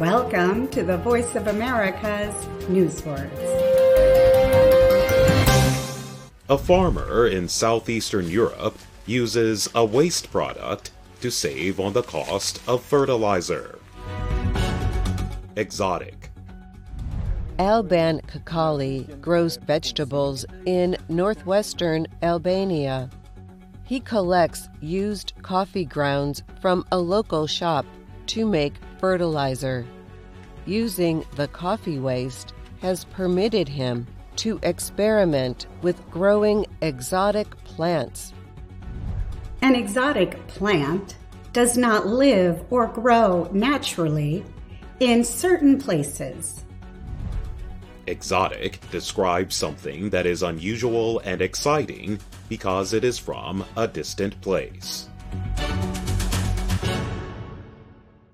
Welcome 0.00 0.68
to 0.68 0.84
the 0.84 0.96
Voice 0.98 1.34
of 1.34 1.48
America's 1.48 2.32
Newswords. 2.68 3.36
A 6.48 6.56
farmer 6.56 7.26
in 7.26 7.48
southeastern 7.48 8.28
Europe 8.28 8.78
uses 9.06 9.68
a 9.74 9.84
waste 9.84 10.30
product 10.30 10.92
to 11.20 11.32
save 11.32 11.80
on 11.80 11.94
the 11.94 12.02
cost 12.02 12.62
of 12.68 12.80
fertilizer. 12.84 13.80
Exotic. 15.56 16.30
Alban 17.58 18.20
Kakali 18.20 19.20
grows 19.20 19.56
vegetables 19.56 20.46
in 20.64 20.96
northwestern 21.08 22.06
Albania. 22.22 23.10
He 23.82 23.98
collects 23.98 24.68
used 24.80 25.32
coffee 25.42 25.84
grounds 25.84 26.44
from 26.60 26.84
a 26.92 26.98
local 27.00 27.48
shop 27.48 27.84
to 28.28 28.46
make 28.46 28.74
fertilizer. 28.98 29.86
Using 30.66 31.24
the 31.36 31.48
coffee 31.48 31.98
waste 31.98 32.52
has 32.80 33.04
permitted 33.04 33.68
him 33.68 34.06
to 34.36 34.60
experiment 34.62 35.66
with 35.82 36.08
growing 36.10 36.66
exotic 36.80 37.50
plants. 37.64 38.32
An 39.62 39.74
exotic 39.74 40.46
plant 40.46 41.16
does 41.52 41.76
not 41.76 42.06
live 42.06 42.64
or 42.70 42.86
grow 42.86 43.48
naturally 43.52 44.44
in 45.00 45.24
certain 45.24 45.78
places. 45.78 46.64
Exotic 48.06 48.80
describes 48.90 49.56
something 49.56 50.08
that 50.10 50.24
is 50.24 50.42
unusual 50.42 51.20
and 51.24 51.42
exciting 51.42 52.18
because 52.48 52.92
it 52.92 53.04
is 53.04 53.18
from 53.18 53.64
a 53.76 53.86
distant 53.86 54.40
place. 54.40 55.08